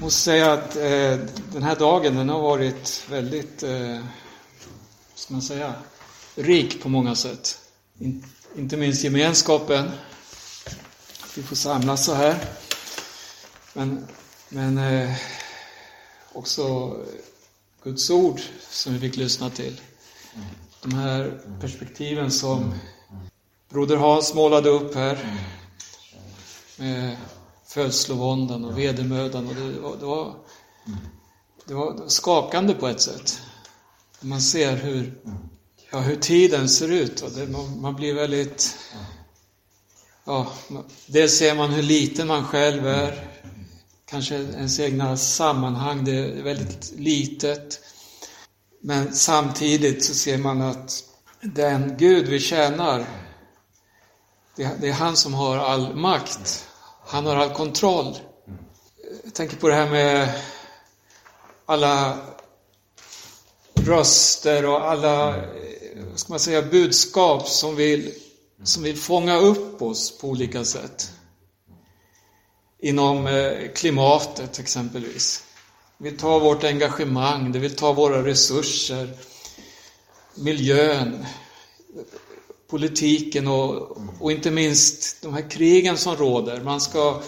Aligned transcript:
måste 0.00 0.20
säga 0.20 0.52
att 0.52 0.76
eh, 0.76 1.18
den 1.52 1.62
här 1.62 1.76
dagen 1.76 2.16
den 2.16 2.28
har 2.28 2.40
varit 2.40 3.06
väldigt, 3.10 3.62
eh, 3.62 3.98
ska 5.14 5.34
man 5.34 5.42
säga, 5.42 5.74
rik 6.34 6.82
på 6.82 6.88
många 6.88 7.14
sätt. 7.14 7.58
In, 7.98 8.24
inte 8.56 8.76
minst 8.76 9.04
gemenskapen, 9.04 9.90
vi 11.36 11.42
får 11.42 11.56
samlas 11.56 12.04
så 12.04 12.14
här. 12.14 12.44
Men, 13.72 14.06
men 14.48 14.78
eh, 14.78 15.16
också 16.32 16.96
Guds 17.82 18.10
ord 18.10 18.40
som 18.70 18.92
vi 18.92 19.00
fick 19.00 19.16
lyssna 19.16 19.50
till. 19.50 19.80
De 20.82 20.94
här 20.94 21.40
perspektiven 21.60 22.30
som 22.30 22.74
Broder 23.68 23.96
Hans 23.96 24.34
målade 24.34 24.68
upp 24.68 24.94
här. 24.94 25.38
Med 26.76 27.16
födslovåndan 27.70 28.64
och 28.64 28.78
vedermödan. 28.78 29.48
Och 29.48 29.54
det, 29.54 29.80
var, 29.80 29.96
det, 29.96 30.04
var, 30.04 30.34
det 31.64 31.74
var 31.74 32.08
skakande 32.08 32.74
på 32.74 32.88
ett 32.88 33.00
sätt. 33.00 33.40
Man 34.20 34.40
ser 34.40 34.76
hur, 34.76 35.20
ja, 35.90 35.98
hur 35.98 36.16
tiden 36.16 36.68
ser 36.68 36.88
ut. 36.88 37.20
Och 37.20 37.30
det, 37.30 37.46
man, 37.46 37.80
man, 37.80 37.96
blir 37.96 38.14
väldigt... 38.14 38.76
Ja, 40.24 40.52
dels 41.06 41.38
ser 41.38 41.54
man 41.54 41.70
hur 41.70 41.82
liten 41.82 42.26
man 42.26 42.44
själv 42.44 42.86
är. 42.86 43.28
Kanske 44.04 44.34
ens 44.34 44.80
egna 44.80 45.16
sammanhang, 45.16 46.04
det 46.04 46.12
är 46.12 46.42
väldigt 46.42 46.92
litet. 46.96 47.80
Men 48.80 49.14
samtidigt 49.14 50.04
så 50.04 50.14
ser 50.14 50.38
man 50.38 50.62
att 50.62 51.04
den 51.40 51.96
Gud 51.98 52.28
vi 52.28 52.40
tjänar, 52.40 53.06
det 54.56 54.88
är 54.88 54.92
han 54.92 55.16
som 55.16 55.34
har 55.34 55.56
all 55.56 55.96
makt. 55.96 56.66
Han 57.10 57.26
har 57.26 57.36
all 57.36 57.54
kontroll. 57.54 58.18
Jag 59.24 59.34
tänker 59.34 59.56
på 59.56 59.68
det 59.68 59.74
här 59.74 59.90
med 59.90 60.32
alla 61.66 62.18
röster 63.74 64.66
och 64.66 64.90
alla, 64.90 65.36
vad 66.10 66.18
ska 66.18 66.32
man 66.32 66.40
säga, 66.40 66.62
budskap 66.62 67.48
som 67.48 67.76
vill, 67.76 68.14
som 68.62 68.82
vill 68.82 68.96
fånga 68.96 69.36
upp 69.36 69.82
oss 69.82 70.18
på 70.18 70.28
olika 70.28 70.64
sätt. 70.64 71.12
Inom 72.78 73.26
eh, 73.26 73.52
klimatet 73.74 74.58
exempelvis. 74.58 75.44
Det 75.98 76.04
vill 76.04 76.18
ta 76.18 76.38
vårt 76.38 76.64
engagemang, 76.64 77.52
det 77.52 77.58
vill 77.58 77.76
ta 77.76 77.92
våra 77.92 78.24
resurser, 78.24 79.10
miljön, 80.34 81.26
politiken 82.70 83.46
och, 83.48 83.98
och 84.20 84.32
inte 84.32 84.50
minst 84.50 85.22
de 85.22 85.34
här 85.34 85.50
krigen 85.50 85.98
som 85.98 86.16
råder. 86.16 86.60
Man 86.60 86.80
ska 86.80 87.22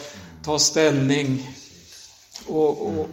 ta 0.45 0.59
ställning 0.59 1.51
och, 2.47 2.87
och 2.87 3.09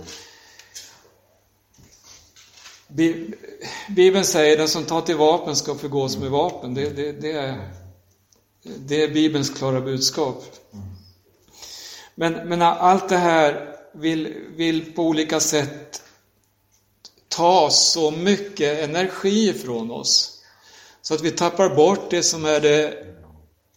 Bibeln 3.90 4.26
säger 4.26 4.58
den 4.58 4.68
som 4.68 4.86
tar 4.86 5.02
till 5.02 5.16
vapen 5.16 5.56
ska 5.56 5.76
förgås 5.76 6.18
med 6.18 6.32
vapen. 6.32 6.74
Det, 6.74 6.90
det, 6.90 7.12
det, 7.12 7.32
är, 7.32 7.70
det 8.64 9.04
är 9.04 9.08
Bibelns 9.08 9.50
klara 9.50 9.82
budskap. 9.82 10.44
Men, 12.16 12.34
men 12.34 12.62
allt 12.62 13.10
det 13.10 13.18
här 13.18 13.76
vill, 13.94 14.36
vill 14.56 14.94
på 14.94 15.04
olika 15.04 15.40
sätt 15.40 16.02
ta 17.28 17.70
så 17.70 18.12
mycket 18.12 18.80
energi 18.80 19.50
ifrån 19.50 19.92
oss. 19.92 20.39
Så 21.10 21.16
att 21.16 21.22
vi 21.22 21.32
tappar 21.32 21.76
bort 21.76 22.10
det 22.10 22.24
som 22.24 22.46
är 22.46 22.60
det 22.60 23.06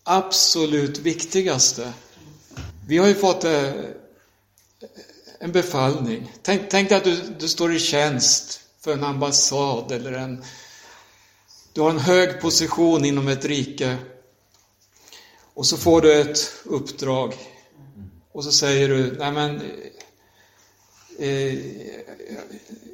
absolut 0.03 0.99
viktigaste. 0.99 1.93
Vi 2.87 2.99
har 2.99 3.07
ju 3.07 3.15
fått 3.15 3.45
eh, 3.45 3.73
en 5.39 5.53
befallning. 5.53 6.33
Tänk, 6.43 6.63
tänk 6.71 6.89
dig 6.89 6.99
att 6.99 7.05
du, 7.05 7.17
du 7.39 7.49
står 7.49 7.75
i 7.75 7.79
tjänst 7.79 8.61
för 8.81 8.93
en 8.93 9.05
ambassad 9.05 9.93
eller 9.93 10.13
en... 10.13 10.45
Du 11.73 11.81
har 11.81 11.91
en 11.91 11.99
hög 11.99 12.41
position 12.41 13.05
inom 13.05 13.29
ett 13.29 13.45
rike. 13.45 13.97
Och 15.55 15.67
så 15.67 15.77
får 15.77 16.01
du 16.01 16.21
ett 16.21 16.53
uppdrag. 16.65 17.35
Och 18.33 18.45
så 18.45 18.53
säger 18.53 18.89
du, 18.89 19.17
nej 19.19 19.33
men... 19.33 19.61
Eh, 21.19 21.59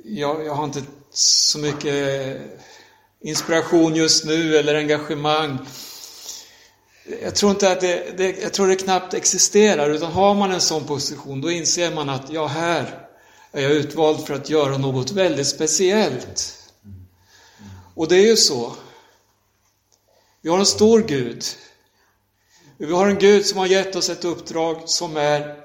jag, 0.05 0.47
jag 0.47 0.55
har 0.55 0.65
inte 0.65 0.83
så 1.11 1.59
mycket 1.59 2.41
inspiration 3.21 3.95
just 3.95 4.25
nu 4.25 4.57
eller 4.57 4.75
engagemang. 4.75 5.59
Jag 7.23 7.35
tror 7.35 7.51
inte 7.51 7.73
att 7.73 7.81
det, 7.81 8.17
det, 8.17 8.43
jag 8.43 8.53
tror 8.53 8.69
det 8.69 8.77
knappt 8.77 9.15
existerar, 9.15 9.91
utan 9.91 10.13
har 10.13 10.35
man 10.35 10.51
en 10.51 10.61
sån 10.61 10.85
position, 10.85 11.41
då 11.41 11.51
inser 11.51 11.95
man 11.95 12.09
att 12.09 12.31
ja, 12.31 12.47
här 12.47 13.09
är 13.53 13.63
jag 13.63 13.73
utvald 13.73 14.27
för 14.27 14.35
att 14.35 14.51
göra 14.51 14.79
något 14.79 15.11
väldigt 15.11 15.47
speciellt. 15.47 16.55
Och 17.95 18.09
det 18.09 18.17
är 18.17 18.27
ju 18.27 18.37
så. 18.37 18.73
Vi 20.43 20.51
har 20.51 20.59
en 20.59 20.67
stor 20.67 21.01
Gud. 21.01 21.45
Vi 22.77 22.93
har 22.93 23.07
en 23.07 23.19
Gud 23.19 23.47
som 23.47 23.59
har 23.59 23.67
gett 23.67 23.97
oss 23.97 24.09
ett 24.09 24.25
uppdrag 24.25 24.83
som 24.87 25.17
är 25.17 25.57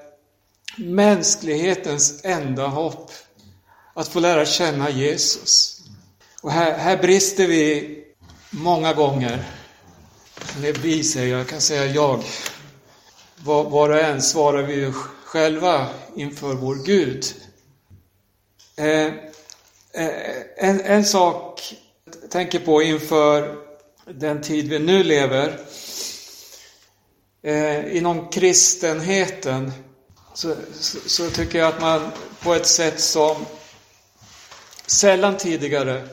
mänsklighetens 0.76 2.24
enda 2.24 2.66
hopp. 2.66 3.10
Att 3.94 4.08
få 4.08 4.20
lära 4.20 4.46
känna 4.46 4.90
Jesus. 4.90 5.73
Och 6.44 6.52
här, 6.52 6.78
här 6.78 6.96
brister 6.96 7.46
vi 7.46 7.98
många 8.50 8.92
gånger. 8.92 9.44
Eller 10.56 10.72
vi 10.72 11.04
säger 11.04 11.30
jag, 11.30 11.40
jag 11.40 11.48
kan 11.48 11.60
säga 11.60 11.86
jag. 11.86 12.22
Var, 13.36 13.70
var 13.70 13.90
och 13.90 13.98
en 13.98 14.22
svarar 14.22 14.62
vi 14.62 14.74
ju 14.74 14.92
själva 15.24 15.88
inför 16.16 16.54
vår 16.54 16.74
Gud. 16.74 17.24
Eh, 18.76 19.06
eh, 19.92 20.42
en, 20.56 20.80
en 20.80 21.04
sak 21.04 21.74
jag 22.22 22.30
tänker 22.30 22.58
på 22.58 22.82
inför 22.82 23.56
den 24.06 24.42
tid 24.42 24.68
vi 24.68 24.78
nu 24.78 25.02
lever. 25.02 25.60
Eh, 27.42 27.96
inom 27.96 28.28
kristenheten 28.28 29.72
så, 30.34 30.54
så, 30.80 30.98
så, 31.06 31.30
tycker 31.30 31.58
jag 31.58 31.68
att 31.68 31.80
man 31.80 32.10
på 32.42 32.54
ett 32.54 32.66
sätt 32.66 33.00
som 33.00 33.46
sällan 34.86 35.36
tidigare 35.36 36.08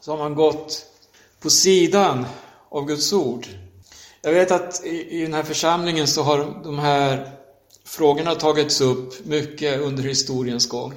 så 0.00 0.10
har 0.10 0.18
man 0.18 0.34
gått 0.34 0.86
på 1.40 1.50
sidan 1.50 2.26
av 2.68 2.86
Guds 2.86 3.12
ord. 3.12 3.46
Jag 4.22 4.32
vet 4.32 4.50
att 4.50 4.84
i, 4.84 5.22
den 5.22 5.34
här 5.34 5.42
församlingen 5.42 6.06
så 6.06 6.22
har 6.22 6.60
de 6.64 6.78
här 6.78 7.30
frågorna 7.84 8.34
tagits 8.34 8.80
upp 8.80 9.26
mycket 9.26 9.80
under 9.80 10.02
historiens 10.02 10.68
gång. 10.68 10.94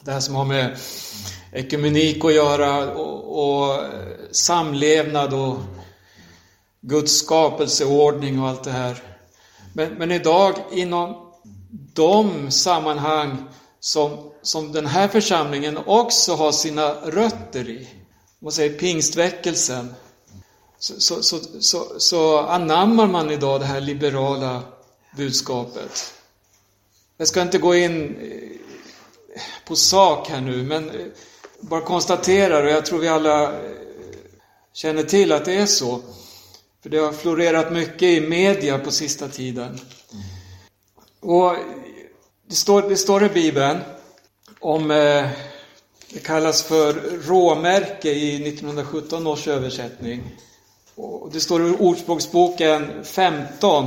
Det 0.00 0.12
här 0.12 0.20
som 0.20 0.34
har 0.34 0.44
med 0.44 0.76
ekumenik 1.52 2.24
att 2.24 2.34
göra 2.34 2.92
och, 2.92 3.68
och 3.68 3.80
samlevnad 4.30 5.34
och 5.34 5.56
Guds 6.80 7.12
skapelseordning 7.12 8.40
och 8.40 8.48
allt 8.48 8.64
det 8.64 8.70
här. 8.70 9.02
Men, 9.72 9.94
men 9.94 10.12
idag 10.12 10.54
inom 10.72 11.32
de 11.94 12.50
sammanhang 12.50 13.44
som, 13.80 14.30
som 14.42 14.72
den 14.72 14.86
här 14.86 15.08
församlingen 15.08 15.78
också 15.86 16.34
har 16.34 16.52
sina 16.52 16.90
rötter 16.90 17.68
i, 17.68 17.88
man 18.38 18.52
säger 18.52 18.78
pingstväckelsen, 18.78 19.94
så, 20.78 21.00
så, 21.00 21.22
så, 21.22 21.38
så, 21.60 22.00
så 22.00 22.38
anammar 22.38 23.06
man 23.06 23.30
idag 23.30 23.60
det 23.60 23.66
här 23.66 23.80
liberala 23.80 24.62
budskapet. 25.16 26.14
Jag 27.16 27.28
ska 27.28 27.42
inte 27.42 27.58
gå 27.58 27.74
in 27.74 28.16
eh, 28.16 29.40
på 29.66 29.76
sak 29.76 30.28
här 30.28 30.40
nu, 30.40 30.62
men 30.62 30.90
eh, 30.90 31.06
bara 31.60 31.80
konstaterar, 31.80 32.64
och 32.64 32.70
jag 32.70 32.86
tror 32.86 32.98
vi 32.98 33.08
alla 33.08 33.42
eh, 33.42 33.50
känner 34.72 35.02
till 35.02 35.32
att 35.32 35.44
det 35.44 35.54
är 35.54 35.66
så. 35.66 36.00
För 36.82 36.90
det 36.90 36.98
har 36.98 37.12
florerat 37.12 37.72
mycket 37.72 38.02
i 38.02 38.20
media 38.20 38.78
på 38.78 38.90
sista 38.90 39.28
tiden. 39.28 39.80
Och 41.20 41.56
det 42.48 42.54
står, 42.54 42.82
det 42.82 42.96
står 42.96 43.24
i 43.24 43.28
Bibeln 43.28 43.78
om 44.60 44.90
det 46.12 46.18
kallas 46.18 46.62
för 46.62 46.92
råmärke 47.26 48.10
i 48.10 48.48
1917 48.48 49.26
års 49.26 49.48
översättning. 49.48 50.22
Och 50.94 51.32
det 51.32 51.40
står 51.40 51.68
i 51.68 51.70
Ordspråksboken 51.70 53.04
15, 53.04 53.86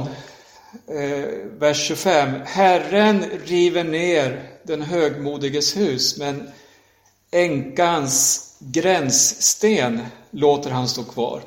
eh, 0.88 1.26
vers 1.60 1.88
25. 1.88 2.42
Herren 2.46 3.26
river 3.46 3.84
ner 3.84 4.50
den 4.64 4.82
högmodiges 4.82 5.78
hus, 5.78 6.18
men 6.18 6.50
änkans 7.32 8.48
gränssten 8.60 10.02
låter 10.32 10.70
han 10.70 10.88
stå 10.88 11.04
kvar. 11.04 11.42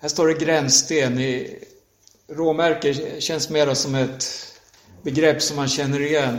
Här 0.00 0.08
står 0.08 0.28
det 0.28 0.44
gränssten. 0.44 1.20
I 1.20 1.58
råmärke 2.28 3.20
känns 3.20 3.50
mer 3.50 3.74
som 3.74 3.94
ett 3.94 4.24
begrepp 5.02 5.42
som 5.42 5.56
man 5.56 5.68
känner 5.68 6.00
igen 6.00 6.38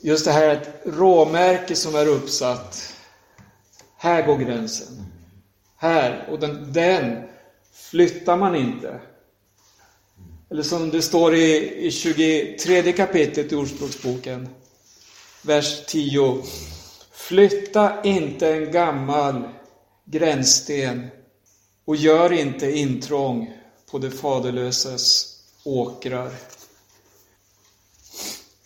just 0.00 0.24
det 0.24 0.32
här 0.32 0.48
ett 0.48 0.80
råmärke 0.84 1.76
som 1.76 1.94
är 1.94 2.06
uppsatt. 2.06 2.94
Här 3.96 4.26
går 4.26 4.38
gränsen. 4.38 5.06
Här, 5.76 6.28
och 6.30 6.40
den, 6.40 6.72
den 6.72 7.22
flyttar 7.72 8.36
man 8.36 8.56
inte. 8.56 9.00
Eller 10.50 10.62
som 10.62 10.90
det 10.90 11.02
står 11.02 11.34
i, 11.34 11.86
i 11.86 11.90
23 11.90 12.92
kapitlet 12.92 13.52
i 13.52 13.56
Ordspråksboken, 13.56 14.48
vers 15.42 15.86
10. 15.86 16.42
Flytta 17.12 18.02
inte 18.04 18.48
en 18.48 18.72
gammal 18.72 19.42
gränssten 20.04 21.06
och 21.84 21.96
gör 21.96 22.32
inte 22.32 22.70
intrång 22.70 23.52
på 23.90 23.98
det 23.98 24.10
faderlösas 24.10 25.36
åkrar. 25.64 26.30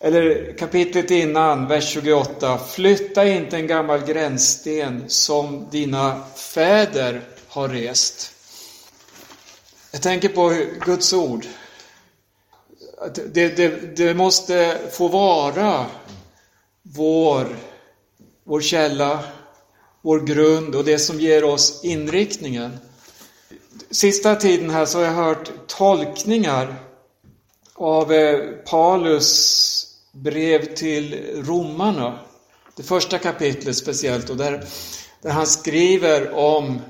Eller 0.02 0.52
kapitlet 0.58 1.11
innan, 1.11 1.67
vers 1.67 1.88
28. 1.88 2.58
Flytta 2.58 3.26
inte 3.26 3.56
en 3.56 3.67
gammal 3.67 4.00
gränssten 4.00 5.05
som 5.06 5.69
dina 5.70 6.23
fäder 6.37 7.23
har 7.49 7.69
rest. 7.69 8.32
Jag 9.93 10.02
tänker 10.02 10.29
på 10.29 10.55
Guds 10.85 11.12
ord. 11.12 11.47
Det, 13.32 13.56
det, 13.56 13.97
det 13.97 14.14
måste 14.14 14.79
få 14.93 15.08
vara 15.08 15.87
vår, 16.82 17.56
vår 18.44 18.61
källa, 18.61 19.25
vår 20.03 20.20
grund 20.20 20.75
och 20.75 20.85
det 20.85 20.99
som 20.99 21.20
ger 21.20 21.44
oss 21.44 21.85
inriktningen. 21.85 22.79
Sista 23.91 24.37
tiden 24.37 24.70
här 24.70 24.87
så 24.87 24.99
har 24.99 25.05
jag 25.05 25.12
hört 25.12 25.50
tolkningar 25.67 26.75
av 27.75 28.12
eh, 28.12 28.38
Paulus 28.70 29.80
brev 30.22 30.75
till 30.75 31.34
romarna. 31.46 32.19
Det 32.76 32.82
första 32.82 33.19
kapitlet 33.19 33.76
speciellt, 33.76 34.31
och 34.31 34.37
där, 34.37 34.64
där 35.22 35.31
han 35.31 35.46
skriver 35.46 36.34
om 36.34 36.81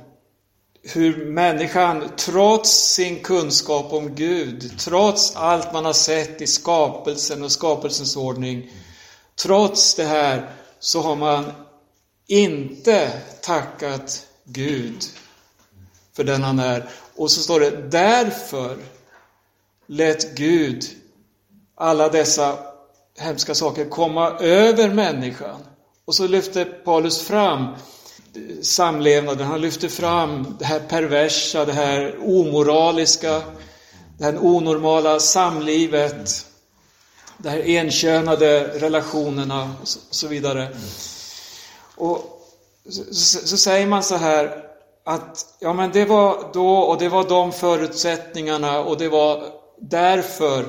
hur 0.83 1.25
människan 1.25 2.11
trots 2.17 2.95
sin 2.95 3.23
kunskap 3.23 3.93
om 3.93 4.15
Gud, 4.15 4.79
trots 4.79 5.37
allt 5.37 5.73
man 5.73 5.85
har 5.85 5.93
sett 5.93 6.41
i 6.41 6.47
skapelsen 6.47 7.43
och 7.43 7.53
skapelsens 7.53 8.17
ordning, 8.17 8.71
trots 9.43 9.95
det 9.95 10.05
här 10.05 10.51
så 10.79 11.01
har 11.01 11.17
man 11.17 11.53
inte 12.27 13.11
tackat 13.43 14.27
Gud 14.45 15.05
för 16.17 16.25
den 16.25 16.43
han 16.43 16.59
är. 16.59 16.89
Och 17.17 17.31
så 17.31 17.41
står 17.41 17.61
det, 17.61 17.71
därför 17.91 18.77
lät 19.87 20.35
Gud 20.35 20.85
alla 21.75 22.09
dessa 22.09 22.70
hemska 23.21 23.55
saker 23.55 23.85
komma 23.85 24.31
över 24.39 24.89
människan. 24.89 25.61
Och 26.05 26.15
så 26.15 26.27
lyfter 26.27 26.65
Paulus 26.65 27.23
fram 27.23 27.67
samlevnaden, 28.63 29.47
han 29.47 29.61
lyfter 29.61 29.89
fram 29.89 30.57
det 30.59 30.65
här 30.65 30.81
perversa, 30.81 31.65
det 31.65 31.73
här 31.73 32.17
omoraliska, 32.23 33.43
det 34.19 34.25
här 34.25 34.39
onormala 34.41 35.21
samlivet, 35.21 36.47
de 37.39 37.49
här 37.49 37.63
enkönade 37.67 38.81
relationerna 38.81 39.75
och 39.83 39.89
så 40.11 40.29
vidare. 40.29 40.69
Och 41.97 42.19
så, 42.89 43.05
så, 43.47 43.57
säger 43.57 43.87
man 43.87 44.03
så 44.03 44.17
här 44.17 44.65
att 45.05 45.47
ja 45.59 45.73
men 45.73 45.91
det 45.93 46.05
var 46.05 46.51
då 46.53 46.77
och 46.77 46.99
det 46.99 47.09
var 47.09 47.29
de 47.29 47.53
förutsättningarna 47.53 48.81
och 48.81 48.99
det 48.99 49.09
var 49.09 49.45
därför 49.81 50.65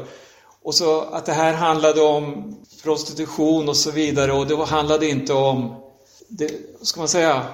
och 0.63 0.75
så 0.75 1.01
att 1.01 1.25
det 1.25 1.33
här 1.33 1.53
handlade 1.53 2.01
om 2.01 2.55
prostitution 2.83 3.69
och 3.69 3.77
så 3.77 3.91
vidare 3.91 4.33
och 4.33 4.47
det 4.47 4.65
handlade 4.65 5.07
inte 5.07 5.33
om, 5.33 5.75
det, 6.27 6.51
ska 6.81 6.99
man 6.99 7.07
säga, 7.07 7.45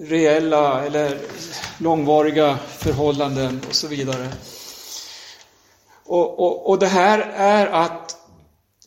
reella 0.00 0.84
eller 0.84 1.18
långvariga 1.78 2.58
förhållanden 2.78 3.60
och 3.68 3.74
så 3.74 3.86
vidare. 3.86 4.28
Och, 6.04 6.38
och, 6.38 6.70
och 6.70 6.78
det 6.78 6.86
här 6.86 7.18
är 7.36 7.66
att 7.66 8.16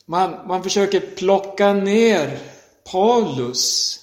man, 0.05 0.47
man 0.47 0.63
försöker 0.63 0.99
plocka 0.99 1.73
ner 1.73 2.39
Paulus 2.91 3.99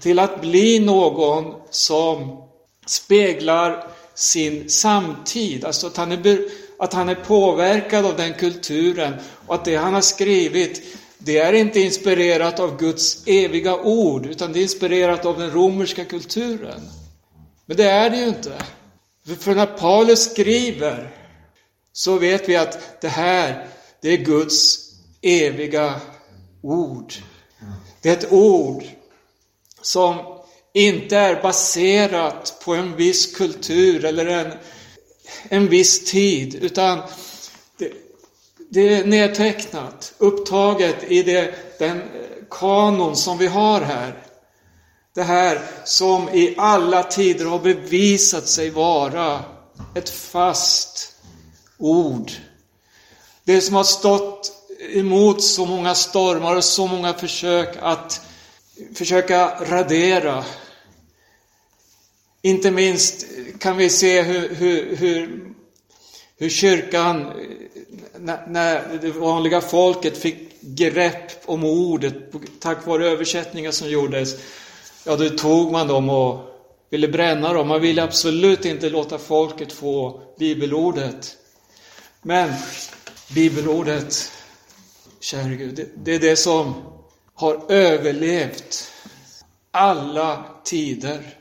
till 0.00 0.18
att 0.18 0.40
bli 0.40 0.80
någon 0.80 1.54
som 1.70 2.42
speglar 2.86 3.88
sin 4.16 4.70
samtid. 4.70 5.64
Alltså 5.64 5.86
att 5.86 5.96
han 5.96 6.12
är 6.12 6.38
att 6.78 6.92
han 6.92 7.08
är 7.08 7.14
påverkad 7.14 8.06
av 8.06 8.16
den 8.16 8.34
kulturen 8.34 9.14
och 9.46 9.54
att 9.54 9.64
det 9.64 9.76
han 9.76 9.94
har 9.94 10.00
skrivit 10.00 10.82
det 11.18 11.38
är 11.38 11.52
inte 11.52 11.80
inspirerat 11.80 12.60
av 12.60 12.78
Guds 12.78 13.26
eviga 13.26 13.76
ord, 13.76 14.26
utan 14.26 14.52
det 14.52 14.58
är 14.58 14.62
inspirerat 14.62 15.26
av 15.26 15.38
den 15.38 15.50
romerska 15.50 16.04
kulturen. 16.04 16.80
Men 17.66 17.76
det 17.76 17.84
är 17.84 18.10
det 18.10 18.16
ju 18.16 18.28
inte. 18.28 18.52
För 19.38 19.54
när 19.54 19.66
Paulus 19.66 20.30
skriver 20.30 21.10
så 21.92 22.18
vet 22.18 22.48
vi 22.48 22.56
att 22.56 23.00
det 23.00 23.08
här, 23.08 23.68
det 24.02 24.08
är 24.08 24.16
Guds 24.16 24.78
eviga 25.22 26.00
ord. 26.62 27.12
Det 28.02 28.08
är 28.08 28.12
ett 28.12 28.32
ord 28.32 28.84
som 29.82 30.35
inte 30.76 31.16
är 31.16 31.42
baserat 31.42 32.62
på 32.64 32.74
en 32.74 32.96
viss 32.96 33.36
kultur 33.36 34.04
eller 34.04 34.26
en 34.26 34.52
en 35.48 35.68
viss 35.68 36.04
tid, 36.04 36.54
utan 36.54 37.02
det, 37.78 37.92
det 38.70 38.94
är 38.94 39.04
nedtecknat, 39.04 40.14
upptaget 40.18 40.96
i 41.08 41.22
det, 41.22 41.54
den 41.78 42.02
kanon 42.50 43.16
som 43.16 43.38
vi 43.38 43.46
har 43.46 43.80
här. 43.80 44.22
Det 45.14 45.22
här 45.22 45.60
som 45.84 46.28
i 46.28 46.54
alla 46.58 47.02
tider 47.02 47.44
har 47.44 47.58
bevisat 47.58 48.48
sig 48.48 48.70
vara 48.70 49.44
ett 49.94 50.10
fast 50.10 51.12
ord. 51.78 52.30
Det 53.44 53.60
som 53.60 53.74
har 53.74 53.84
stått 53.84 54.52
emot 54.92 55.42
så 55.42 55.66
många 55.66 55.94
stormar 55.94 56.56
och 56.56 56.64
så 56.64 56.86
många 56.86 57.14
försök 57.14 57.76
att 57.80 58.20
försöka 58.94 59.64
radera 59.64 60.44
inte 62.46 62.70
minst 62.70 63.26
kan 63.58 63.76
vi 63.76 63.90
se 63.90 64.22
hur, 64.22 64.54
hur, 64.54 64.96
hur, 64.96 65.44
hur 66.36 66.48
kyrkan, 66.48 67.32
när 68.46 68.98
det 69.02 69.10
vanliga 69.10 69.60
folket 69.60 70.18
fick 70.18 70.60
grepp 70.60 71.32
om 71.44 71.64
ordet 71.64 72.14
tack 72.60 72.86
vare 72.86 73.08
översättningar 73.08 73.70
som 73.70 73.88
gjordes, 73.88 74.36
ja 75.04 75.16
då 75.16 75.28
tog 75.28 75.72
man 75.72 75.88
dem 75.88 76.10
och 76.10 76.40
ville 76.90 77.08
bränna 77.08 77.52
dem. 77.52 77.68
Man 77.68 77.80
ville 77.80 78.02
absolut 78.02 78.64
inte 78.64 78.90
låta 78.90 79.18
folket 79.18 79.72
få 79.72 80.20
bibelordet. 80.38 81.36
Men 82.22 82.52
bibelordet, 83.34 84.32
käre 85.20 85.54
Gud, 85.56 85.74
det, 85.74 85.88
det 86.04 86.14
är 86.14 86.18
det 86.18 86.36
som 86.36 86.74
har 87.34 87.72
överlevt 87.72 88.90
alla 89.70 90.44
tider. 90.64 91.36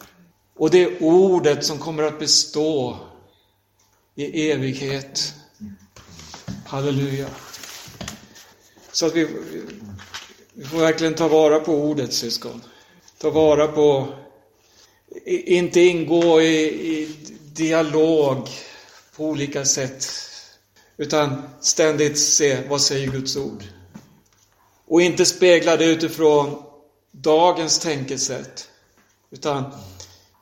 Och 0.56 0.70
det 0.70 0.84
är 0.84 1.04
ordet 1.04 1.66
som 1.66 1.80
kommer 1.80 2.04
att 2.04 2.20
bestå 2.20 2.98
i 4.16 4.52
evighet. 4.52 5.34
Halleluja. 6.66 7.28
Så 8.92 9.06
att 9.06 9.16
vi, 9.16 9.28
vi 10.54 10.66
får 10.66 10.78
verkligen 10.78 11.16
ta 11.16 11.28
vara 11.28 11.60
på 11.60 11.74
ordet, 11.74 12.14
syskon. 12.14 12.62
Ta 13.18 13.30
vara 13.30 13.68
på, 13.68 14.08
inte 15.26 15.82
ingå 15.82 16.42
i, 16.42 16.64
i 16.94 17.16
dialog 17.54 18.50
på 19.16 19.26
olika 19.26 19.66
sätt, 19.66 20.08
utan 20.98 21.42
ständigt 21.62 22.20
se 22.20 22.68
vad 22.70 22.82
säger 22.82 23.08
Guds 23.12 23.38
ord. 23.38 23.64
Och 24.88 25.02
inte 25.02 25.26
spegla 25.26 25.78
det 25.78 25.86
utifrån 25.86 26.64
dagens 27.12 27.80
tänkesätt, 27.80 28.70
utan 29.32 29.72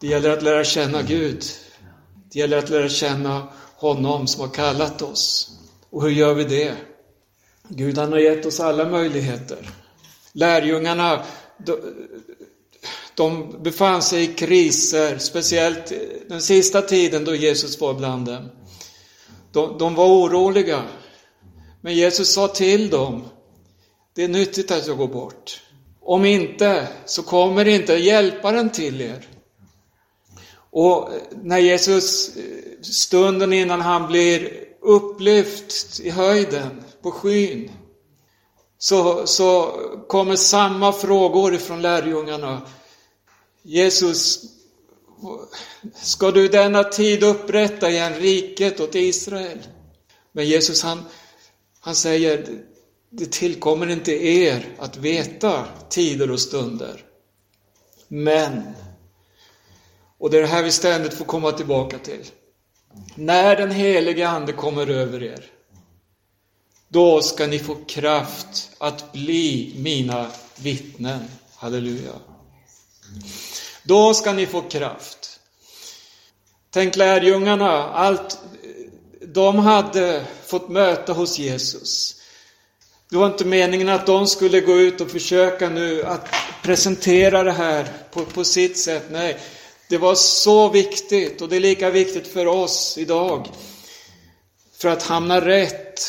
det 0.04 0.10
gäller 0.10 0.30
att 0.30 0.44
lära 0.44 0.64
känna 0.64 1.02
Gud. 1.02 1.44
Det 2.32 2.40
gäller 2.40 2.58
att 2.58 2.70
lära 2.70 2.90
känna 2.90 3.48
honom 3.76 4.28
som 4.28 4.42
har 4.42 4.50
kallat 4.50 5.02
oss. 5.02 5.52
Och 5.90 6.04
hur 6.04 6.10
gör 6.10 6.34
vi 6.34 6.44
det? 6.44 6.76
Gud 7.68 7.98
han 7.98 8.12
har 8.12 8.20
gett 8.20 8.46
oss 8.46 8.60
alla 8.60 8.90
möjligheter. 8.90 9.70
Lärjungarna, 10.34 11.24
de 13.16 13.56
befann 13.64 14.02
sig 14.02 14.24
i 14.24 14.28
kriser, 14.28 15.18
speciellt 15.18 15.94
den 16.30 16.42
sista 16.42 16.82
tiden 16.82 17.26
då 17.26 17.36
Jesus 17.36 17.82
var 17.82 17.94
bland 17.94 18.26
dem. 18.26 18.50
De, 19.52 19.78
de 19.78 19.96
var 19.96 20.06
oroliga. 20.06 20.84
Men 21.82 21.96
Jesus 21.96 22.34
sa 22.34 22.48
till 22.48 22.90
dem, 22.90 23.24
det 24.16 24.24
är 24.24 24.28
nyttigt 24.28 24.72
att 24.72 24.88
jag 24.88 24.98
går 24.98 25.08
bort. 25.08 25.62
Om 26.02 26.26
inte, 26.26 26.88
så 27.06 27.24
kommer 27.24 27.68
inte 27.68 27.94
hjälparen 27.94 28.70
till 28.70 29.02
er. 29.02 29.28
Och 30.76 31.14
eh, 31.14 31.22
när 31.44 31.58
Jesus, 31.58 32.36
eh, 32.38 32.82
stunden 32.82 33.54
innan 33.54 33.82
han 33.82 34.08
blir 34.08 34.64
upplyft 34.82 36.00
i 36.00 36.10
höjden, 36.10 36.84
på 37.02 37.12
skyn, 37.12 37.72
så, 38.78 39.28
så 39.28 39.72
kommer 40.08 40.36
samma 40.36 40.92
frågor 40.94 41.56
ifrån 41.56 41.82
lärjungarna. 41.82 42.62
Jesus, 43.64 44.44
ska 45.94 46.32
du 46.32 46.48
denna 46.48 46.84
tid 46.84 47.24
upprätta 47.24 47.90
igen 47.90 48.14
riket 48.14 48.80
åt 48.80 48.96
Israel? 48.96 49.60
Men 50.32 50.46
Jesus 50.46 50.84
han, 50.84 51.04
han 51.80 51.96
säger, 51.96 52.48
det 53.10 53.32
tillkommer 53.32 53.90
inte 53.90 54.12
er 54.28 54.76
att 54.80 54.98
veta 54.98 55.66
tider 55.90 56.32
och 56.32 56.40
stunder. 56.40 57.06
Men, 58.08 58.64
och 60.18 60.30
det 60.30 60.38
är 60.38 60.42
det 60.42 60.48
här 60.48 60.64
vi 60.64 60.72
ständigt 60.72 61.14
får 61.14 61.26
komma 61.26 61.52
tillbaka 61.52 61.98
till. 61.98 62.26
När 63.16 63.56
den 63.56 63.72
helige 63.72 64.30
Ande 64.30 64.54
kommer 64.54 64.88
över 64.88 65.24
er, 65.24 65.46
då 66.88 67.22
ska 67.22 67.48
ni 67.48 67.60
få 67.60 67.76
kraft 67.76 68.72
att 68.78 69.12
bli 69.12 69.74
mina 69.78 70.28
vittnen. 70.56 71.20
Halleluja. 71.56 72.12
Då 73.84 74.14
ska 74.14 74.34
ni 74.34 74.46
få 74.46 74.62
kraft. 74.62 75.40
Tänk 76.70 76.96
lärjungarna, 76.96 77.72
allt 77.90 78.40
de 79.22 79.60
hade 79.60 80.26
fått 80.46 80.70
möta 80.70 81.14
hos 81.14 81.40
Jesus. 81.40 82.16
Det 83.10 83.18
var 83.18 83.28
inte 83.28 83.46
meningen 83.46 83.90
att 83.90 84.06
de 84.06 84.28
skulle 84.28 84.62
gå 84.62 84.80
ut 84.80 85.02
och 85.02 85.12
försöka 85.12 85.70
nu 85.70 86.04
att 86.04 86.28
presentera 86.64 87.44
det 87.44 87.52
här 87.52 87.88
på, 88.12 88.26
på 88.26 88.44
sitt 88.44 88.78
sätt. 88.78 89.04
Nej, 89.12 89.40
det 89.90 89.98
var 89.98 90.16
så 90.16 90.70
viktigt 90.70 91.42
och 91.42 91.50
det 91.50 91.56
är 91.56 91.60
lika 91.60 91.90
viktigt 91.90 92.28
för 92.28 92.48
oss 92.48 92.98
idag. 92.98 93.48
För 94.78 94.90
att 94.90 95.04
hamna 95.04 95.46
rätt, 95.46 96.02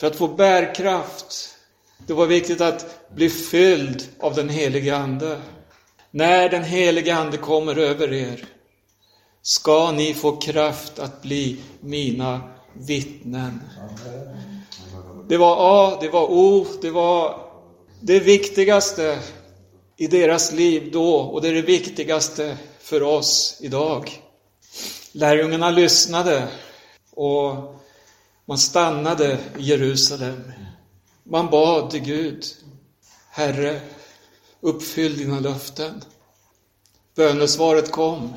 för 0.00 0.06
att 0.06 0.16
få 0.16 0.28
bärkraft. 0.28 1.54
Det 2.06 2.12
var 2.12 2.26
viktigt 2.26 2.60
att 2.60 3.10
bli 3.14 3.30
fylld 3.30 4.08
av 4.20 4.34
den 4.34 4.48
helige 4.48 4.96
Ande. 4.96 5.40
När 6.10 6.48
den 6.48 6.64
helige 6.64 7.14
Ande 7.14 7.36
kommer 7.36 7.78
över 7.78 8.12
er 8.12 8.44
ska 9.42 9.90
ni 9.90 10.14
få 10.14 10.36
kraft 10.36 10.98
att 10.98 11.22
bli 11.22 11.56
mina 11.80 12.40
vittnen. 12.72 13.60
Det 15.28 15.36
var 15.36 15.56
A, 15.60 15.98
det 16.00 16.08
var 16.08 16.26
O, 16.30 16.66
det 16.82 16.90
var 16.90 17.40
det 18.00 18.20
viktigaste 18.20 19.18
i 19.96 20.06
deras 20.06 20.52
liv 20.52 20.90
då 20.92 21.14
och 21.14 21.42
det 21.42 21.48
är 21.48 21.54
det 21.54 21.62
viktigaste 21.62 22.56
för 22.88 23.02
oss 23.02 23.56
idag. 23.60 24.22
Lärjungarna 25.12 25.70
lyssnade 25.70 26.48
och 27.10 27.54
man 28.44 28.58
stannade 28.58 29.38
i 29.58 29.62
Jerusalem. 29.62 30.52
Man 31.24 31.50
bad 31.50 31.90
till 31.90 32.00
Gud, 32.00 32.44
Herre, 33.30 33.80
uppfyll 34.60 35.18
dina 35.18 35.40
löften. 35.40 36.04
Bönesvaret 37.16 37.90
kom 37.90 38.34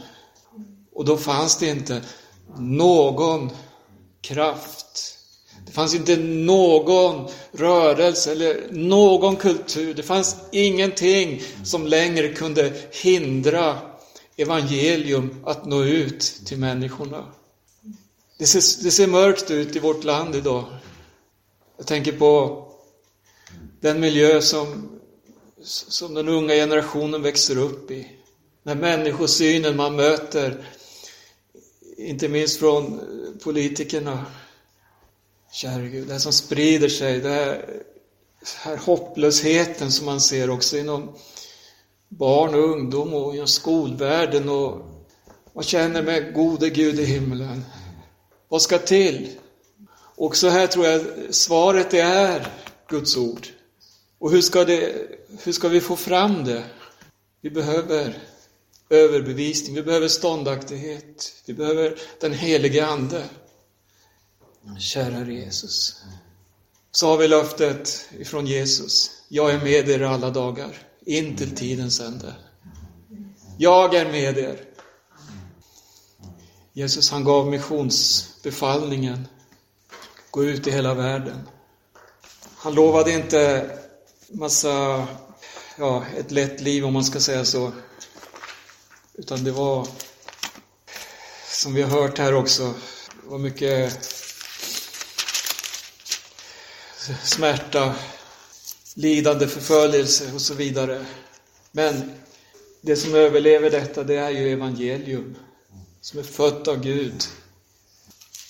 och 0.93 1.05
då 1.05 1.17
fanns 1.17 1.57
det 1.57 1.67
inte 1.67 2.01
någon 2.57 3.51
kraft. 4.21 5.17
Det 5.65 5.71
fanns 5.71 5.95
inte 5.95 6.17
någon 6.17 7.29
rörelse 7.51 8.31
eller 8.31 8.61
någon 8.71 9.35
kultur. 9.35 9.93
Det 9.93 10.03
fanns 10.03 10.35
ingenting 10.51 11.41
som 11.63 11.87
längre 11.87 12.33
kunde 12.33 12.73
hindra 12.91 13.90
evangelium 14.41 15.43
att 15.45 15.65
nå 15.65 15.83
ut 15.83 16.41
till 16.45 16.57
människorna. 16.57 17.25
Det 18.37 18.45
ser, 18.45 18.83
det 18.83 18.91
ser 18.91 19.07
mörkt 19.07 19.51
ut 19.51 19.75
i 19.75 19.79
vårt 19.79 20.03
land 20.03 20.35
idag. 20.35 20.65
Jag 21.77 21.87
tänker 21.87 22.11
på 22.11 22.65
den 23.79 23.99
miljö 23.99 24.41
som, 24.41 24.89
som 25.63 26.13
den 26.13 26.27
unga 26.27 26.53
generationen 26.53 27.21
växer 27.21 27.57
upp 27.57 27.91
i. 27.91 28.07
Den 28.63 28.79
människosynen 28.79 29.75
man 29.75 29.95
möter, 29.95 30.65
inte 31.97 32.27
minst 32.27 32.59
från 32.59 32.99
politikerna. 33.43 34.25
Kära 35.51 35.81
Gud, 35.81 36.07
det 36.07 36.19
som 36.19 36.33
sprider 36.33 36.89
sig, 36.89 37.19
det 37.19 37.29
här, 37.29 37.83
här 38.57 38.77
hopplösheten 38.77 39.91
som 39.91 40.05
man 40.05 40.21
ser 40.21 40.49
också 40.49 40.77
inom 40.77 41.15
barn 42.17 42.53
och 42.53 42.69
ungdom 42.69 43.13
och 43.13 43.35
inom 43.35 43.47
skolvärlden 43.47 44.49
och 44.49 44.81
man 45.53 45.63
känner 45.63 46.01
med 46.01 46.33
gode 46.33 46.69
Gud 46.69 46.99
i 46.99 47.05
himlen. 47.05 47.65
Vad 48.47 48.61
ska 48.61 48.77
till? 48.77 49.29
Och 50.15 50.35
så 50.35 50.49
här 50.49 50.67
tror 50.67 50.85
jag 50.85 51.01
svaret 51.29 51.93
är 51.93 52.47
Guds 52.89 53.17
ord. 53.17 53.47
Och 54.19 54.31
hur 54.31 54.41
ska, 54.41 54.65
det, 54.65 54.93
hur 55.43 55.51
ska 55.51 55.67
vi 55.67 55.81
få 55.81 55.95
fram 55.95 56.45
det? 56.45 56.63
Vi 57.41 57.49
behöver 57.49 58.17
överbevisning, 58.89 59.75
vi 59.75 59.83
behöver 59.83 60.07
ståndaktighet, 60.07 61.33
vi 61.45 61.53
behöver 61.53 61.95
den 62.19 62.33
helige 62.33 62.85
Ande. 62.85 63.23
Kära 64.79 65.31
Jesus. 65.31 66.03
Så 66.91 67.07
har 67.07 67.17
vi 67.17 67.27
löftet 67.27 68.05
ifrån 68.19 68.47
Jesus. 68.47 69.11
Jag 69.27 69.51
är 69.51 69.59
med 69.59 69.89
er 69.89 70.01
alla 70.01 70.29
dagar, 70.29 70.77
in 71.05 71.37
till 71.37 71.55
tidens 71.55 71.99
ände. 71.99 72.35
Jag 73.57 73.95
är 73.95 74.11
med 74.11 74.37
er. 74.37 74.65
Jesus 76.73 77.11
han 77.11 77.23
gav 77.23 77.47
missionsbefallningen. 77.47 79.27
Gå 80.31 80.43
ut 80.43 80.67
i 80.67 80.71
hela 80.71 80.93
världen. 80.93 81.47
Han 82.55 82.73
lovade 82.73 83.11
inte 83.11 83.69
massa, 84.29 85.07
ja, 85.77 86.05
ett 86.17 86.31
lätt 86.31 86.61
liv 86.61 86.85
om 86.85 86.93
man 86.93 87.05
ska 87.05 87.19
säga 87.19 87.45
så. 87.45 87.71
Utan 89.13 89.43
det 89.43 89.51
var, 89.51 89.87
som 91.47 91.73
vi 91.73 91.81
har 91.81 92.01
hört 92.01 92.17
här 92.17 92.33
också, 92.33 92.73
det 93.23 93.29
var 93.29 93.37
mycket 93.37 94.05
smärta, 97.23 97.95
lidande, 98.93 99.47
förföljelse 99.47 100.33
och 100.33 100.41
så 100.41 100.53
vidare. 100.53 101.05
Men 101.71 102.11
det 102.81 102.95
som 102.95 103.15
överlever 103.15 103.69
detta, 103.69 104.03
det 104.03 104.15
är 104.15 104.29
ju 104.29 104.53
evangelium, 104.53 105.35
som 106.01 106.19
är 106.19 106.23
fött 106.23 106.67
av 106.67 106.81
Gud. 106.81 107.23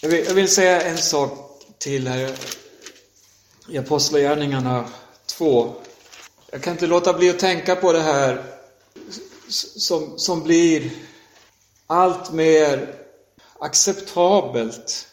Jag 0.01 0.09
vill, 0.09 0.25
jag 0.25 0.33
vill 0.33 0.47
säga 0.47 0.81
en 0.81 0.97
sak 0.97 1.61
till 1.77 2.07
här 2.07 2.35
i 3.69 3.77
Apostlagärningarna 3.77 4.89
2. 5.25 5.73
Jag 6.51 6.61
kan 6.61 6.73
inte 6.73 6.87
låta 6.87 7.13
bli 7.13 7.29
att 7.29 7.39
tänka 7.39 7.75
på 7.75 7.91
det 7.91 8.01
här 8.01 8.43
som, 9.47 10.19
som 10.19 10.43
blir 10.43 10.91
allt 11.87 12.31
mer 12.33 12.95
acceptabelt 13.59 15.07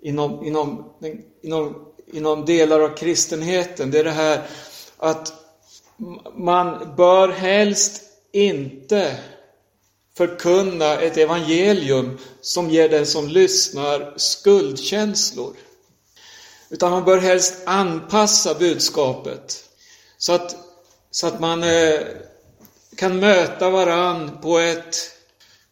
inom, 0.00 0.44
inom, 0.44 0.94
inom 1.42 1.92
inom 2.12 2.44
delar 2.44 2.80
av 2.80 2.96
kristenheten, 2.96 3.90
det 3.90 3.98
är 3.98 4.04
det 4.04 4.10
här 4.10 4.42
att 5.02 5.32
man 6.34 6.94
bör 6.96 7.28
helst 7.28 8.02
inte 8.32 9.16
förkunna 10.16 11.00
ett 11.00 11.16
evangelium 11.16 12.18
som 12.40 12.70
ger 12.70 12.88
den 12.88 13.06
som 13.06 13.28
lyssnar 13.28 14.14
skuldkänslor. 14.16 15.56
Utan 16.70 16.90
man 16.90 17.04
bör 17.04 17.18
helst 17.18 17.54
anpassa 17.64 18.54
budskapet 18.54 19.64
så 20.18 20.32
att, 20.32 20.56
så 21.10 21.26
att 21.26 21.40
man 21.40 21.62
eh, 21.62 22.00
kan 22.96 23.18
möta 23.18 23.70
varann 23.70 24.38
på 24.42 24.58
ett 24.58 24.96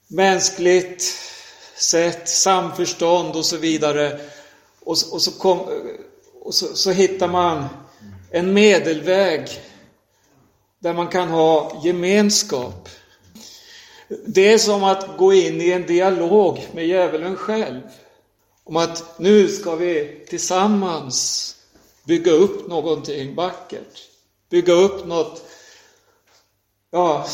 mänskligt 0.06 1.04
sätt, 1.76 2.28
samförstånd 2.28 3.36
och 3.36 3.46
så 3.46 3.56
vidare. 3.56 4.20
Och, 4.80 4.96
och 5.12 5.22
så 5.22 5.30
kom, 5.32 5.58
eh, 5.58 5.66
och 6.40 6.54
så, 6.54 6.66
så 6.74 6.90
hittar 6.90 7.28
man 7.28 7.64
en 8.30 8.52
medelväg 8.52 9.48
där 10.78 10.94
man 10.94 11.08
kan 11.08 11.28
ha 11.28 11.80
gemenskap. 11.84 12.88
Det 14.26 14.52
är 14.52 14.58
som 14.58 14.84
att 14.84 15.16
gå 15.16 15.32
in 15.32 15.60
i 15.60 15.70
en 15.70 15.86
dialog 15.86 16.66
med 16.72 16.86
djävulen 16.86 17.36
själv. 17.36 17.80
Om 18.64 18.76
att 18.76 19.18
nu 19.18 19.48
ska 19.48 19.76
vi 19.76 20.24
tillsammans 20.28 21.56
bygga 22.04 22.32
upp 22.32 22.68
någonting 22.68 23.34
vackert. 23.34 24.08
Bygga 24.50 24.72
upp 24.72 25.06
något 25.06 25.42
ja, 26.90 27.26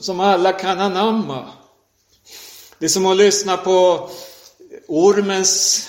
som 0.00 0.20
alla 0.20 0.52
kan 0.52 0.80
anamma. 0.80 1.50
Det 2.78 2.84
är 2.84 2.88
som 2.88 3.06
att 3.06 3.16
lyssna 3.16 3.56
på 3.56 4.10
ormens 4.86 5.88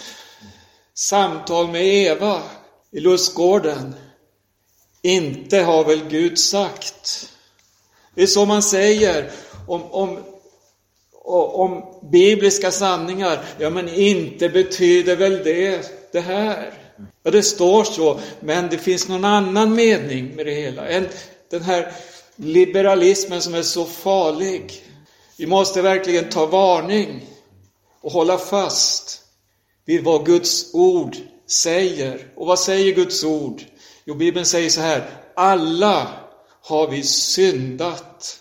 samtal 0.94 1.68
med 1.68 1.86
Eva 1.86 2.42
i 2.91 3.00
lustgården. 3.00 3.96
Inte 5.01 5.58
har 5.58 5.84
väl 5.84 6.10
Gud 6.10 6.39
sagt. 6.39 7.29
Det 8.15 8.24
är 8.24 8.27
så 8.27 8.46
man 8.46 8.63
säger 8.63 9.32
om, 9.67 9.84
om, 9.91 10.20
om 11.24 11.84
bibliska 12.12 12.72
sanningar. 12.72 13.46
Ja, 13.60 13.70
men 13.70 13.89
inte 13.89 14.50
betyder 14.50 15.15
väl 15.15 15.44
det 15.44 15.98
det 16.12 16.20
här? 16.20 16.74
Ja, 17.24 17.32
det 17.32 17.44
står 17.44 17.84
så, 17.84 18.20
men 18.39 18.70
det 18.70 18.77
finns 18.77 19.08
någon 19.08 19.25
annan 19.25 19.75
mening 19.75 20.36
med 20.36 20.46
det 20.46 20.53
hela. 20.53 20.88
En, 20.88 21.08
den 21.50 21.62
här 21.62 21.91
liberalismen 22.36 23.41
som 23.41 23.53
är 23.53 23.62
så 23.62 23.86
farlig. 23.86 24.84
Vi 25.38 25.48
måste 25.48 25.82
verkligen 25.82 26.29
ta 26.29 26.46
varning 26.46 27.25
och 28.01 28.12
hålla 28.12 28.38
fast 28.38 29.22
vid 29.86 30.03
vad 30.03 30.25
Guds 30.25 30.74
ord 30.74 31.15
säger. 31.48 32.32
Och 32.36 32.48
vad 32.48 32.60
säger 32.60 32.96
Guds 32.96 33.24
ord? 33.24 33.62
Jo, 34.06 34.16
Bibeln 34.16 34.46
säger 34.46 34.70
så 34.70 34.82
här, 34.82 35.10
alla 35.36 36.08
har 36.62 36.88
vi 36.88 37.04
syndat 37.04 38.39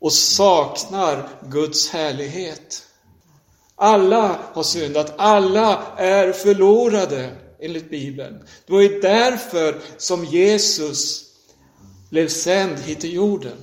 och 0.00 0.12
saknar 0.12 1.28
Guds 1.42 1.88
härlighet. 1.88 2.82
Alla 3.76 4.38
har 4.52 4.62
syndat, 4.62 5.14
alla 5.18 5.82
är 5.96 6.32
förlorade 6.32 7.36
enligt 7.60 7.90
Bibeln. 7.90 8.38
Det 8.66 8.72
var 8.72 8.80
ju 8.80 9.00
därför 9.00 9.80
som 9.96 10.24
Jesus 10.24 11.24
blev 12.10 12.28
sänd 12.28 12.78
hit 12.78 13.00
till 13.00 13.14
jorden. 13.14 13.56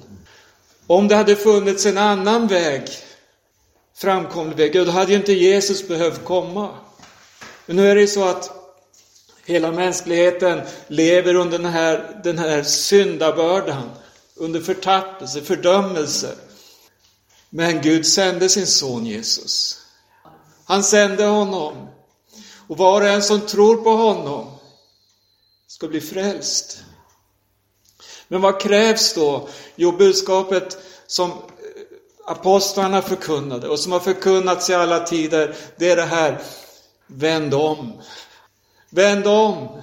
Om 0.87 1.07
det 1.07 1.15
hade 1.15 1.35
funnits 1.35 1.85
en 1.85 1.97
annan 1.97 2.47
väg, 2.47 2.83
framkomlig 3.95 4.57
väg, 4.57 4.73
då 4.73 4.91
hade 4.91 5.11
ju 5.11 5.17
inte 5.17 5.33
Jesus 5.33 5.87
behövt 5.87 6.25
komma. 6.25 6.69
Men 7.65 7.75
nu 7.75 7.89
är 7.89 7.95
det 7.95 8.01
ju 8.01 8.07
så 8.07 8.23
att 8.23 8.54
hela 9.45 9.71
mänskligheten 9.71 10.61
lever 10.87 11.35
under 11.35 11.57
den 11.57 11.71
här, 11.71 12.21
den 12.23 12.37
här 12.37 12.63
syndabördan, 12.63 13.89
under 14.35 14.61
förtappelse, 14.61 15.41
fördömelse. 15.41 16.35
Men 17.49 17.81
Gud 17.81 18.07
sände 18.07 18.49
sin 18.49 18.67
son 18.67 19.05
Jesus. 19.05 19.81
Han 20.65 20.83
sände 20.83 21.25
honom. 21.25 21.87
Och 22.67 22.77
var 22.77 23.01
och 23.01 23.07
en 23.07 23.23
som 23.23 23.41
tror 23.41 23.75
på 23.75 23.89
honom 23.89 24.57
ska 25.67 25.87
bli 25.87 26.01
frälst. 26.01 26.83
Men 28.27 28.41
vad 28.41 28.61
krävs 28.61 29.13
då? 29.13 29.49
Jo, 29.75 29.91
budskapet 29.91 30.77
som 31.07 31.31
apostlarna 32.25 33.01
förkunnade 33.01 33.67
och 33.67 33.79
som 33.79 33.91
har 33.91 33.99
förkunnats 33.99 34.69
i 34.69 34.73
alla 34.73 34.99
tider, 34.99 35.55
det 35.77 35.89
är 35.89 35.95
det 35.95 36.05
här, 36.05 36.41
vänd 37.07 37.53
om. 37.53 38.01
Vänd 38.89 39.27
om! 39.27 39.81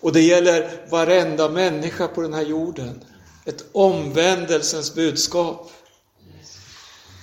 Och 0.00 0.12
det 0.12 0.20
gäller 0.20 0.86
varenda 0.90 1.48
människa 1.48 2.08
på 2.08 2.20
den 2.22 2.34
här 2.34 2.42
jorden. 2.42 3.04
Ett 3.44 3.64
omvändelsens 3.72 4.94
budskap. 4.94 5.70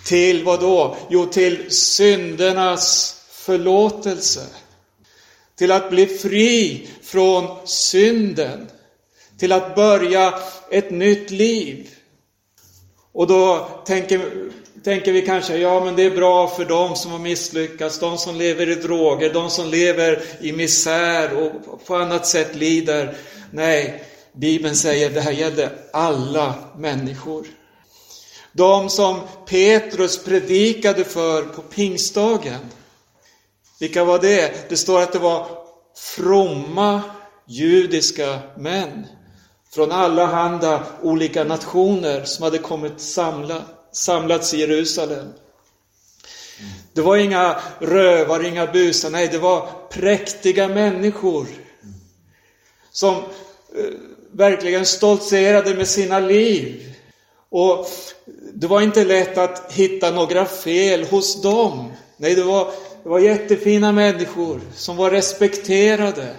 Till 0.06 0.44
vad 0.44 0.60
då? 0.60 0.98
Jo, 1.10 1.26
till 1.26 1.72
syndernas 1.72 3.16
förlåtelse. 3.32 4.46
Till 5.56 5.72
att 5.72 5.90
bli 5.90 6.06
fri 6.06 6.90
från 7.02 7.68
synden. 7.68 8.68
Till 9.38 9.52
att 9.52 9.76
börja 9.76 10.40
ett 10.72 10.92
nytt 10.92 11.32
liv. 11.32 11.90
Och 13.12 13.28
då 13.28 13.70
tänker, 13.86 14.52
tänker 14.86 15.12
vi 15.12 15.22
kanske, 15.22 15.58
ja 15.58 15.86
men 15.86 15.96
det 15.96 16.04
är 16.04 16.16
bra 16.16 16.48
för 16.48 16.66
de 16.66 16.96
som 16.96 17.12
har 17.12 17.20
misslyckats, 17.20 18.00
de 18.00 18.18
som 18.18 18.36
lever 18.36 18.70
i 18.70 18.76
droger, 18.76 19.34
de 19.34 19.50
som 19.50 19.70
lever 19.70 20.24
i 20.40 20.52
misär 20.52 21.38
och 21.38 21.86
på 21.86 21.96
annat 21.96 22.28
sätt 22.28 22.56
lider. 22.56 23.18
Nej, 23.52 24.04
Bibeln 24.34 24.76
säger 24.76 25.10
det 25.10 25.22
här 25.22 25.32
gäller 25.32 25.70
alla 25.94 26.54
människor. 26.78 27.46
De 28.52 28.90
som 28.90 29.20
Petrus 29.46 30.24
predikade 30.24 31.04
för 31.04 31.44
på 31.44 31.62
pingstdagen. 31.62 32.60
Vilka 33.80 34.04
var 34.04 34.20
det? 34.20 34.70
Det 34.70 34.78
står 34.78 35.02
att 35.02 35.14
det 35.14 35.20
var 35.20 35.48
fromma 36.16 37.02
judiska 37.48 38.40
män 38.58 39.08
från 39.74 39.92
alla 39.92 40.26
handa 40.26 40.84
olika 41.02 41.44
nationer 41.44 42.24
som 42.24 42.44
hade 42.44 42.58
kommit 42.58 43.02
samlat 43.02 43.75
samlats 43.96 44.54
i 44.54 44.58
Jerusalem. 44.58 45.34
Det 46.94 47.02
var 47.02 47.18
inga 47.18 47.60
rövare, 47.80 48.48
inga 48.48 48.68
busar, 48.68 49.10
nej 49.10 49.28
det 49.28 49.38
var 49.38 49.70
präktiga 49.90 50.68
människor 50.68 51.48
som 52.92 53.16
eh, 53.16 53.24
verkligen 54.32 54.86
stoltserade 54.86 55.76
med 55.76 55.88
sina 55.88 56.20
liv. 56.20 56.94
Och 57.50 57.88
det 58.54 58.68
var 58.68 58.82
inte 58.82 59.06
lätt 59.06 59.38
att 59.38 59.72
hitta 59.72 60.12
några 60.12 60.46
fel 60.46 61.04
hos 61.04 61.42
dem. 61.42 61.94
Nej, 62.18 62.36
det 62.36 62.44
var, 62.44 62.72
det 63.04 63.10
var 63.10 63.20
jättefina 63.20 63.92
människor 63.92 64.62
som 64.76 64.98
var 64.98 65.12
respekterade. 65.12 66.36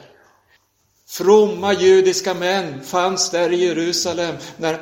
Fromma 1.09 1.73
judiska 1.73 2.35
män 2.35 2.83
fanns 2.85 3.31
där 3.31 3.53
i 3.53 3.65
Jerusalem 3.67 4.37
när 4.57 4.79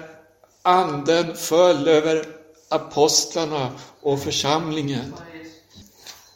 anden 0.63 1.37
föll 1.37 1.89
över 1.89 2.34
apostlarna 2.75 3.73
och 4.01 4.23
församlingen. 4.23 5.15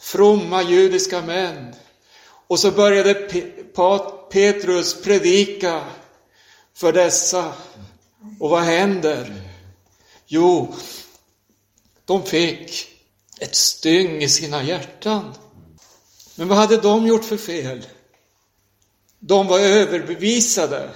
Fromma 0.01 0.63
judiska 0.63 1.23
män. 1.23 1.75
Och 2.47 2.59
så 2.59 2.71
började 2.71 3.15
Petrus 4.31 5.03
predika 5.03 5.85
för 6.75 6.93
dessa. 6.93 7.53
Och 8.41 8.51
vad 8.51 8.63
händer? 8.63 9.43
Jo, 10.27 10.75
de 12.05 12.23
fick 12.23 12.89
ett 13.41 13.55
styng 13.55 14.23
i 14.23 14.29
sina 14.29 14.63
hjärtan. 14.63 15.35
Men 16.35 16.49
vad 16.49 16.59
hade 16.59 16.77
de 16.77 17.07
gjort 17.07 17.25
för 17.25 17.37
fel? 17.37 17.87
De 19.19 19.47
var 19.47 19.59
överbevisade 19.59 20.91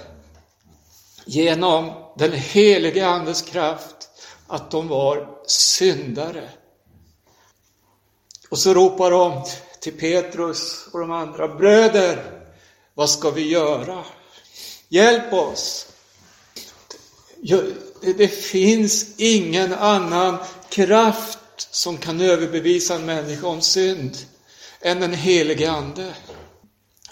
genom 1.25 1.91
den 2.17 2.31
helige 2.31 3.07
Andes 3.07 3.41
kraft 3.41 4.09
att 4.47 4.71
de 4.71 4.87
var 4.87 5.27
syndare. 5.47 6.49
Och 8.49 8.59
så 8.59 8.73
ropar 8.73 9.11
de 9.11 9.43
till 9.79 9.93
Petrus 9.93 10.87
och 10.91 10.99
de 10.99 11.11
andra, 11.11 11.47
bröder, 11.47 12.41
vad 12.93 13.09
ska 13.09 13.29
vi 13.29 13.49
göra? 13.49 14.03
Hjälp 14.89 15.33
oss! 15.33 15.87
Det 18.17 18.27
finns 18.27 19.05
ingen 19.17 19.73
annan 19.73 20.37
kraft 20.69 21.39
som 21.57 21.97
kan 21.97 22.21
överbevisa 22.21 22.95
en 22.95 23.05
människa 23.05 23.47
om 23.47 23.61
synd 23.61 24.17
än 24.81 24.99
den 24.99 25.13
helige 25.13 25.71
Ande. 25.71 26.13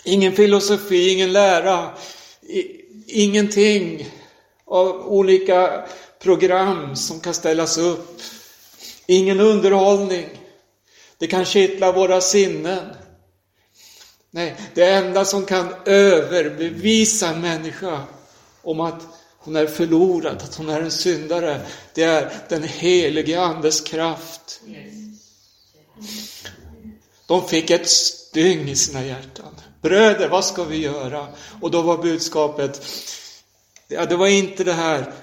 Ingen 0.04 0.34
filosofi, 0.34 1.10
ingen 1.10 1.32
lära, 1.32 1.94
ingenting 3.08 4.10
av 4.66 5.08
olika 5.08 5.86
program 6.22 6.96
som 6.96 7.20
kan 7.20 7.34
ställas 7.34 7.78
upp. 7.78 8.22
Ingen 9.06 9.40
underhållning. 9.40 10.30
Det 11.18 11.28
kan 11.28 11.46
kittla 11.46 11.92
våra 11.92 12.22
sinnen. 12.22 12.96
Nej, 14.32 14.56
det 14.74 14.86
enda 14.86 15.26
som 15.26 15.46
kan 15.46 15.74
överbevisa 15.86 17.30
en 17.30 17.42
människa 17.42 18.04
om 18.62 18.80
att 18.80 19.02
hon 19.38 19.56
är 19.56 19.68
förlorad, 19.68 20.42
att 20.42 20.56
hon 20.56 20.70
är 20.70 20.82
en 20.82 20.92
syndare, 20.92 21.62
det 21.94 22.04
är 22.04 22.34
den 22.50 22.64
helige 22.64 23.42
Andes 23.42 23.82
kraft. 23.82 24.62
De 27.28 27.48
fick 27.48 27.70
ett 27.70 27.90
styng 27.90 28.70
i 28.70 28.76
sina 28.76 29.06
hjärtan. 29.06 29.56
Bröder, 29.82 30.30
vad 30.30 30.46
ska 30.46 30.64
vi 30.64 30.78
göra? 30.78 31.28
Och 31.62 31.72
då 31.72 31.82
var 31.82 31.98
budskapet, 31.98 32.86
ja, 33.88 34.06
det 34.06 34.16
var 34.16 34.28
inte 34.28 34.64
det 34.64 34.74
här, 34.74 35.14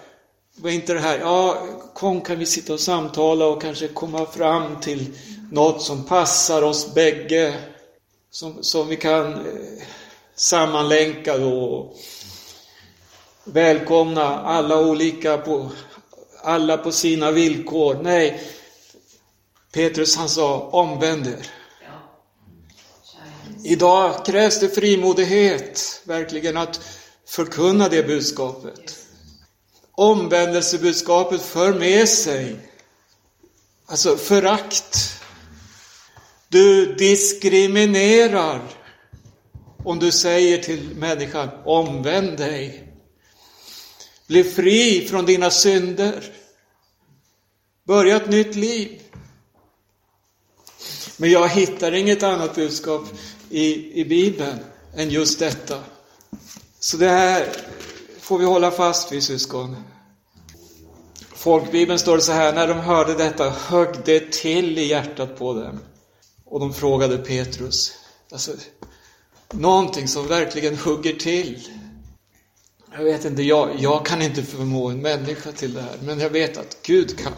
var 0.60 0.70
inte 0.70 0.94
det 0.94 1.00
här, 1.00 1.18
ja, 1.18 1.66
kom 1.94 2.20
kan 2.20 2.38
vi 2.38 2.46
sitta 2.46 2.72
och 2.72 2.80
samtala 2.80 3.46
och 3.46 3.62
kanske 3.62 3.88
komma 3.88 4.26
fram 4.26 4.80
till 4.80 5.06
något 5.52 5.82
som 5.82 6.04
passar 6.04 6.62
oss 6.62 6.94
bägge, 6.94 7.54
som, 8.30 8.62
som 8.62 8.88
vi 8.88 8.96
kan 8.96 9.32
eh, 9.32 9.82
sammanlänka 10.34 11.38
då. 11.38 11.94
Välkomna 13.44 14.38
alla 14.40 14.80
olika 14.80 15.38
på, 15.38 15.70
alla 16.42 16.76
på 16.76 16.92
sina 16.92 17.30
villkor. 17.30 17.98
Nej, 18.02 18.40
Petrus 19.72 20.16
han 20.16 20.28
sa, 20.28 20.60
omvänd 20.60 21.26
er. 21.26 21.46
Idag 23.64 24.26
krävs 24.26 24.60
det 24.60 24.68
frimodighet, 24.68 26.02
verkligen, 26.04 26.56
att 26.56 26.80
förkunna 27.26 27.88
det 27.88 28.02
budskapet. 28.02 29.07
Omvändelsebudskapet 29.98 31.42
för 31.42 31.74
med 31.74 32.08
sig, 32.08 32.56
alltså 33.86 34.16
förakt. 34.16 35.22
Du 36.48 36.94
diskriminerar 36.94 38.60
om 39.84 39.98
du 39.98 40.12
säger 40.12 40.62
till 40.62 40.96
människan, 40.96 41.48
omvänd 41.64 42.38
dig. 42.38 42.92
Bli 44.26 44.44
fri 44.44 45.08
från 45.08 45.26
dina 45.26 45.50
synder. 45.50 46.32
Börja 47.84 48.16
ett 48.16 48.30
nytt 48.30 48.54
liv. 48.54 49.02
Men 51.16 51.30
jag 51.30 51.48
hittar 51.48 51.92
inget 51.92 52.22
annat 52.22 52.54
budskap 52.54 53.02
i, 53.50 54.00
i 54.00 54.04
Bibeln 54.04 54.58
än 54.96 55.10
just 55.10 55.38
detta. 55.38 55.80
Så 56.80 56.96
det 56.96 57.08
här 57.08 57.48
får 58.28 58.38
vi 58.38 58.44
hålla 58.44 58.70
fast 58.70 59.12
vid 59.12 59.22
syskon. 59.22 59.76
Folkbibeln 61.34 61.98
står 61.98 62.16
det 62.16 62.22
så 62.22 62.32
här, 62.32 62.52
när 62.52 62.68
de 62.68 62.80
hörde 62.80 63.14
detta 63.14 63.50
högg 63.50 63.94
det 64.04 64.32
till 64.32 64.78
i 64.78 64.84
hjärtat 64.84 65.38
på 65.38 65.54
dem. 65.54 65.78
Och 66.44 66.60
de 66.60 66.74
frågade 66.74 67.18
Petrus, 67.18 67.92
Alltså, 68.32 68.52
någonting 69.50 70.08
som 70.08 70.26
verkligen 70.26 70.76
hugger 70.76 71.12
till. 71.12 71.68
Jag 72.92 73.04
vet 73.04 73.24
inte, 73.24 73.42
jag, 73.42 73.70
jag 73.78 74.06
kan 74.06 74.22
inte 74.22 74.42
förmå 74.42 74.88
en 74.88 75.02
människa 75.02 75.52
till 75.52 75.74
det 75.74 75.82
här, 75.82 75.98
men 76.02 76.20
jag 76.20 76.30
vet 76.30 76.56
att 76.56 76.76
Gud 76.82 77.18
kan. 77.18 77.32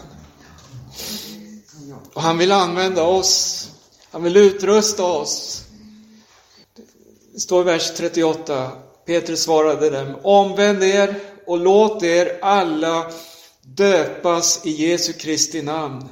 Och 2.13 2.23
han 2.23 2.39
vill 2.39 2.53
använda 2.53 3.03
oss. 3.03 3.67
Han 4.11 4.23
vill 4.23 4.37
utrusta 4.37 5.05
oss. 5.05 5.65
Det 7.33 7.41
står 7.41 7.61
i 7.61 7.65
vers 7.65 7.91
38. 7.97 8.73
Petrus 9.11 9.43
svarade 9.43 9.91
dem. 9.91 10.17
Omvänd 10.23 10.83
er 10.83 11.21
och 11.47 11.61
låt 11.61 12.03
er 12.03 12.39
alla 12.43 13.13
döpas 13.63 14.67
i 14.67 14.71
Jesu 14.71 15.13
Kristi 15.13 15.63
namn 15.63 16.09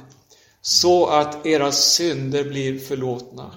så 0.61 1.05
att 1.05 1.45
era 1.45 1.71
synder 1.71 2.43
blir 2.43 2.79
förlåtna. 2.79 3.51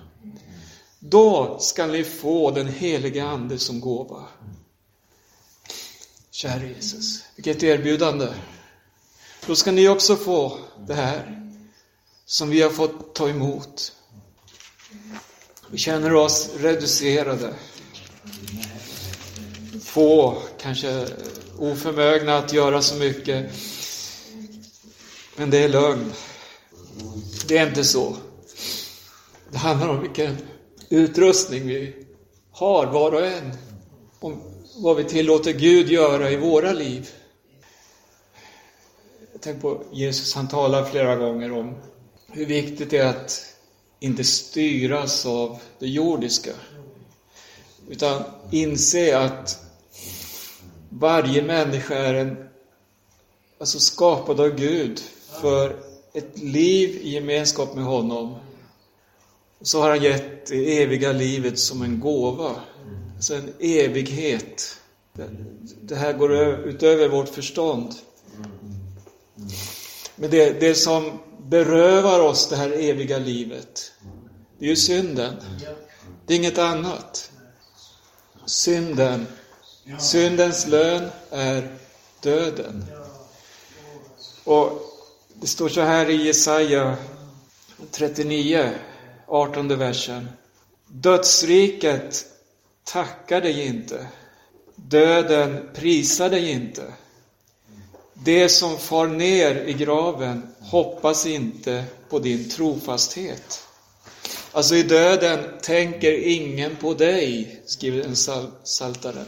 Då 0.98 1.59
skall 1.61 1.90
ni 1.90 2.05
få 2.05 2.50
den 2.50 2.68
heliga 2.68 3.24
Ande 3.24 3.59
som 3.59 3.81
gåva. 3.81 4.24
Kära 6.31 6.64
Jesus, 6.64 7.24
vilket 7.37 7.62
erbjudande. 7.62 8.28
Då 9.46 9.55
ska 9.55 9.72
ni 9.72 9.88
också 9.88 10.16
få 10.16 10.59
det 10.87 10.94
här 10.94 11.50
som 12.26 12.50
vi 12.50 12.62
har 12.62 12.70
fått 12.70 13.14
ta 13.14 13.28
emot. 13.28 13.92
Vi 15.70 15.78
känner 15.78 16.14
oss 16.14 16.50
reducerade. 16.57 17.55
Få, 19.92 20.42
kanske 20.61 21.07
oförmögna 21.59 22.38
att 22.38 22.52
göra 22.52 22.83
så 22.83 22.94
mycket. 22.94 23.50
Men 25.37 25.50
det 25.50 25.59
är 25.59 25.68
lögn. 25.68 26.12
Det 27.48 27.59
är 27.59 27.66
inte 27.66 27.85
så. 27.85 28.16
Det 29.50 29.59
handlar 29.59 29.88
om 29.88 30.00
vilken 30.00 30.37
utrustning 30.88 31.66
vi 31.66 32.07
har, 32.50 32.87
var 32.87 33.12
och 33.12 33.26
en. 33.26 33.52
Om 34.20 34.42
vad 34.76 34.96
vi 34.96 35.05
tillåter 35.05 35.52
Gud 35.52 35.88
göra 35.88 36.31
i 36.31 36.37
våra 36.37 36.72
liv. 36.72 37.11
Tänk 39.40 39.62
på 39.62 39.83
Jesus, 39.92 40.35
han 40.35 40.48
talar 40.48 40.85
flera 40.85 41.16
gånger 41.16 41.52
om 41.52 41.74
hur 42.26 42.46
viktigt 42.46 42.90
det 42.90 42.98
är 42.98 43.07
att 43.07 43.46
inte 44.00 44.24
styras 44.24 45.26
av 45.26 45.59
det 45.78 45.88
jordiska. 45.88 46.52
Utan 47.88 48.22
inse 48.50 49.18
att 49.18 49.62
varje 50.92 51.42
människa 51.42 51.94
är 51.94 52.14
en, 52.14 52.48
alltså 53.59 53.78
skapad 53.78 54.40
av 54.40 54.48
Gud 54.48 55.00
för 55.40 55.76
ett 56.12 56.38
liv 56.38 56.90
i 57.02 57.11
gemenskap 57.11 57.74
med 57.74 57.85
honom. 57.85 58.35
Och 59.59 59.66
så 59.66 59.81
har 59.81 59.90
han 59.90 60.02
gett 60.02 60.46
det 60.46 60.83
eviga 60.83 61.12
livet 61.12 61.59
som 61.59 61.83
en 61.83 62.00
gåva. 62.00 62.55
Alltså 63.16 63.35
en 63.35 63.52
evighet. 63.61 64.78
Det 65.81 65.94
här 65.94 66.12
går 66.12 66.33
utöver 66.68 67.09
vårt 67.09 67.28
förstånd. 67.28 67.94
Men 70.16 70.31
det, 70.31 70.61
det 70.61 70.74
som 70.74 71.18
berövar 71.38 72.20
oss 72.20 72.48
det 72.48 72.57
här 72.57 72.70
eviga 72.70 73.18
livet, 73.18 73.92
det 74.59 74.64
är 74.64 74.68
ju 74.68 74.76
synden. 74.76 75.35
Det 76.26 76.35
är 76.35 76.38
inget 76.38 76.59
annat. 76.59 77.31
Synden. 78.46 79.26
Syndens 79.98 80.66
lön 80.66 81.10
är 81.30 81.68
döden. 82.20 82.84
Och 84.44 84.82
det 85.34 85.46
står 85.46 85.68
så 85.68 85.80
här 85.80 86.10
i 86.10 86.26
Jesaja 86.26 86.96
39, 87.90 88.70
18 89.26 89.78
versen. 89.78 90.28
Dödsriket 90.86 92.26
tackar 92.84 93.40
dig 93.40 93.66
inte. 93.66 94.06
Döden 94.74 95.70
prisar 95.74 96.30
dig 96.30 96.50
inte. 96.50 96.82
Det 98.14 98.48
som 98.48 98.78
far 98.78 99.06
ner 99.06 99.54
i 99.54 99.72
graven 99.72 100.54
hoppas 100.60 101.26
inte 101.26 101.84
på 102.08 102.18
din 102.18 102.50
trofasthet. 102.50 103.64
Alltså 104.52 104.74
i 104.74 104.82
döden 104.82 105.44
tänker 105.62 106.12
ingen 106.12 106.76
på 106.76 106.94
dig, 106.94 107.60
skriver 107.66 108.04
en 108.04 108.16
saltaren. 108.64 109.26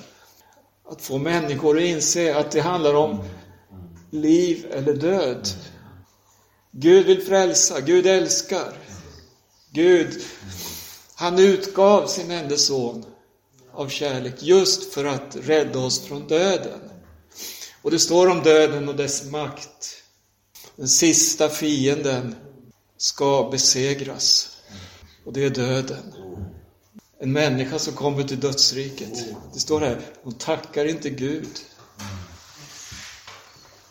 Att 0.89 1.03
få 1.03 1.19
människor 1.19 1.77
att 1.77 1.83
inse 1.83 2.37
att 2.37 2.51
det 2.51 2.61
handlar 2.61 2.95
om 2.95 3.25
liv 4.11 4.67
eller 4.71 4.95
död. 4.95 5.49
Gud 6.71 7.07
vill 7.07 7.23
frälsa, 7.23 7.81
Gud 7.81 8.07
älskar. 8.07 8.73
Gud, 9.71 10.23
han 11.15 11.39
utgav 11.39 12.07
sin 12.07 12.31
enda 12.31 12.57
son 12.57 13.05
av 13.73 13.89
kärlek 13.89 14.43
just 14.43 14.95
för 14.95 15.05
att 15.05 15.37
rädda 15.43 15.79
oss 15.79 16.01
från 16.01 16.29
döden. 16.29 16.81
Och 17.83 17.91
det 17.91 17.99
står 17.99 18.31
om 18.31 18.43
döden 18.43 18.89
och 18.89 18.97
dess 18.97 19.25
makt. 19.25 20.03
Den 20.77 20.89
sista 20.89 21.49
fienden 21.49 22.35
ska 22.97 23.49
besegras. 23.51 24.57
Och 25.25 25.33
det 25.33 25.45
är 25.45 25.51
döden. 25.51 26.15
En 27.25 27.33
människa 27.33 27.79
som 27.79 27.95
kommer 27.95 28.23
till 28.23 28.41
dödsriket. 28.41 29.25
Det 29.53 29.61
står 29.61 29.81
här, 29.81 30.01
hon 30.23 30.35
tackar 30.35 30.85
inte 30.85 31.11
Gud. 31.11 31.59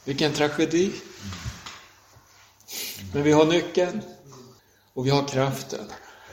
Vilken 0.06 0.34
tragedi. 0.34 0.92
Men 3.14 3.24
vi 3.24 3.32
har 3.32 3.46
nyckeln 3.46 4.02
och 4.94 5.06
vi 5.06 5.10
har 5.10 5.28
kraften. 5.28 5.86